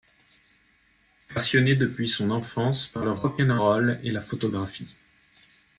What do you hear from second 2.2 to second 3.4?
enfance par le Rock